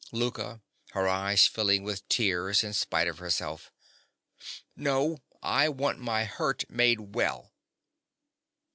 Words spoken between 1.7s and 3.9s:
with tears in spite of herself).